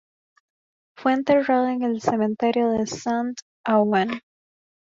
[0.97, 4.19] Fue enterrado en el Cementerio de Saint-Ouen.